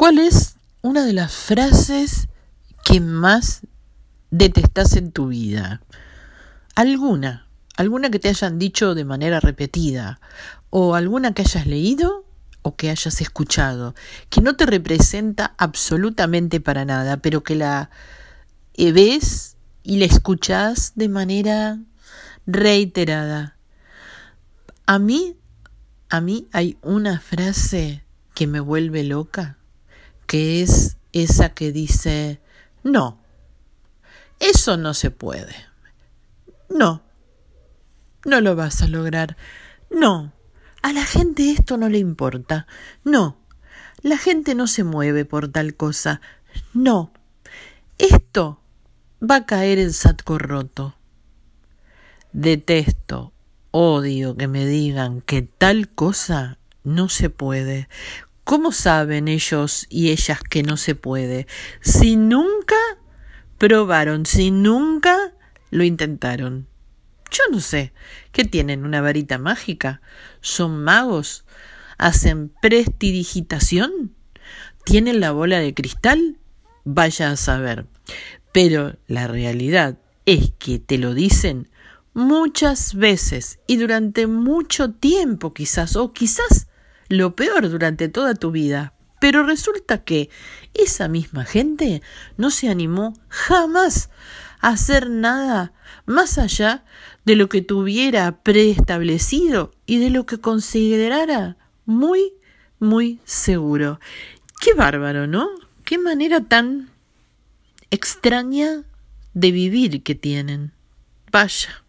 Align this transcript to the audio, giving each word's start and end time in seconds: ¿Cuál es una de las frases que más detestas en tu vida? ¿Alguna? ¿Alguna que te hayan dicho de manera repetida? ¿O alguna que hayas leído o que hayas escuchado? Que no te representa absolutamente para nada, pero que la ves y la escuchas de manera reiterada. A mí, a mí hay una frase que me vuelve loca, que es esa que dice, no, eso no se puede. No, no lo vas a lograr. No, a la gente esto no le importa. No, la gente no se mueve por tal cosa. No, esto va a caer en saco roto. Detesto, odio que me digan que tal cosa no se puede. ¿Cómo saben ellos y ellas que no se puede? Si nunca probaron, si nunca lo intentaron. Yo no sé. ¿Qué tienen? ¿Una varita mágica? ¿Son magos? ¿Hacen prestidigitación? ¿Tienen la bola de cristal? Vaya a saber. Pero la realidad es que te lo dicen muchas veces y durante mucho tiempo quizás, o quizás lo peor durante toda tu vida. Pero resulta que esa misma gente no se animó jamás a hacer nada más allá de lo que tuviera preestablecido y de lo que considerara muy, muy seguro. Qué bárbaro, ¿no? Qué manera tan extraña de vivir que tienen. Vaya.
¿Cuál 0.00 0.18
es 0.18 0.56
una 0.80 1.04
de 1.04 1.12
las 1.12 1.30
frases 1.30 2.28
que 2.86 3.00
más 3.00 3.60
detestas 4.30 4.96
en 4.96 5.12
tu 5.12 5.28
vida? 5.28 5.82
¿Alguna? 6.74 7.44
¿Alguna 7.76 8.08
que 8.08 8.18
te 8.18 8.30
hayan 8.30 8.58
dicho 8.58 8.94
de 8.94 9.04
manera 9.04 9.40
repetida? 9.40 10.18
¿O 10.70 10.94
alguna 10.94 11.34
que 11.34 11.42
hayas 11.42 11.66
leído 11.66 12.24
o 12.62 12.76
que 12.76 12.88
hayas 12.88 13.20
escuchado? 13.20 13.94
Que 14.30 14.40
no 14.40 14.56
te 14.56 14.64
representa 14.64 15.52
absolutamente 15.58 16.62
para 16.62 16.86
nada, 16.86 17.18
pero 17.18 17.42
que 17.42 17.56
la 17.56 17.90
ves 18.78 19.56
y 19.82 19.98
la 19.98 20.06
escuchas 20.06 20.92
de 20.94 21.10
manera 21.10 21.78
reiterada. 22.46 23.54
A 24.86 24.98
mí, 24.98 25.36
a 26.08 26.22
mí 26.22 26.48
hay 26.52 26.78
una 26.80 27.20
frase 27.20 28.02
que 28.32 28.46
me 28.46 28.60
vuelve 28.60 29.04
loca, 29.04 29.58
que 30.30 30.62
es 30.62 30.96
esa 31.12 31.54
que 31.54 31.72
dice, 31.72 32.38
no, 32.84 33.18
eso 34.38 34.76
no 34.76 34.94
se 34.94 35.10
puede. 35.10 35.56
No, 36.68 37.02
no 38.24 38.40
lo 38.40 38.54
vas 38.54 38.80
a 38.80 38.86
lograr. 38.86 39.36
No, 39.90 40.32
a 40.82 40.92
la 40.92 41.04
gente 41.04 41.50
esto 41.50 41.76
no 41.78 41.88
le 41.88 41.98
importa. 41.98 42.68
No, 43.02 43.38
la 44.02 44.18
gente 44.18 44.54
no 44.54 44.68
se 44.68 44.84
mueve 44.84 45.24
por 45.24 45.48
tal 45.48 45.74
cosa. 45.74 46.20
No, 46.74 47.10
esto 47.98 48.60
va 49.20 49.34
a 49.34 49.46
caer 49.46 49.80
en 49.80 49.92
saco 49.92 50.38
roto. 50.38 50.94
Detesto, 52.32 53.32
odio 53.72 54.36
que 54.36 54.46
me 54.46 54.64
digan 54.64 55.22
que 55.22 55.42
tal 55.42 55.88
cosa 55.88 56.56
no 56.84 57.08
se 57.08 57.30
puede. 57.30 57.88
¿Cómo 58.50 58.72
saben 58.72 59.28
ellos 59.28 59.86
y 59.88 60.10
ellas 60.10 60.40
que 60.42 60.64
no 60.64 60.76
se 60.76 60.96
puede? 60.96 61.46
Si 61.82 62.16
nunca 62.16 62.74
probaron, 63.58 64.26
si 64.26 64.50
nunca 64.50 65.32
lo 65.70 65.84
intentaron. 65.84 66.66
Yo 67.30 67.44
no 67.52 67.60
sé. 67.60 67.92
¿Qué 68.32 68.44
tienen? 68.44 68.84
¿Una 68.84 69.02
varita 69.02 69.38
mágica? 69.38 70.00
¿Son 70.40 70.82
magos? 70.82 71.44
¿Hacen 71.96 72.52
prestidigitación? 72.60 74.16
¿Tienen 74.84 75.20
la 75.20 75.30
bola 75.30 75.60
de 75.60 75.72
cristal? 75.72 76.36
Vaya 76.82 77.30
a 77.30 77.36
saber. 77.36 77.86
Pero 78.52 78.96
la 79.06 79.28
realidad 79.28 79.96
es 80.26 80.50
que 80.58 80.80
te 80.80 80.98
lo 80.98 81.14
dicen 81.14 81.68
muchas 82.14 82.96
veces 82.96 83.60
y 83.68 83.76
durante 83.76 84.26
mucho 84.26 84.90
tiempo 84.90 85.54
quizás, 85.54 85.94
o 85.94 86.12
quizás 86.12 86.66
lo 87.10 87.34
peor 87.36 87.68
durante 87.68 88.08
toda 88.08 88.34
tu 88.34 88.50
vida. 88.50 88.94
Pero 89.20 89.44
resulta 89.44 90.02
que 90.02 90.30
esa 90.72 91.08
misma 91.08 91.44
gente 91.44 92.00
no 92.38 92.50
se 92.50 92.70
animó 92.70 93.12
jamás 93.28 94.08
a 94.60 94.68
hacer 94.68 95.10
nada 95.10 95.72
más 96.06 96.38
allá 96.38 96.84
de 97.26 97.36
lo 97.36 97.50
que 97.50 97.60
tuviera 97.60 98.40
preestablecido 98.42 99.72
y 99.84 99.98
de 99.98 100.08
lo 100.08 100.24
que 100.24 100.38
considerara 100.38 101.56
muy, 101.84 102.32
muy 102.78 103.18
seguro. 103.24 104.00
Qué 104.60 104.72
bárbaro, 104.72 105.26
¿no? 105.26 105.50
Qué 105.84 105.98
manera 105.98 106.40
tan 106.40 106.88
extraña 107.90 108.84
de 109.34 109.50
vivir 109.50 110.02
que 110.02 110.14
tienen. 110.14 110.72
Vaya. 111.30 111.82